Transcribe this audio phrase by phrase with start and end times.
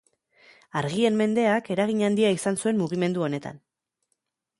[0.79, 3.61] Argien mendeak eragin handia izan zuen mugimendu honetan.